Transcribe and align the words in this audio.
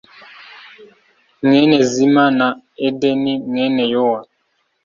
mwene 1.45 1.77
zima 1.91 2.23
na 2.39 2.47
edeni 2.87 3.33
mwene 3.49 3.83
yowa 3.93 4.19